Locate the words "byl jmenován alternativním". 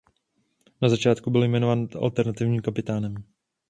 1.31-2.61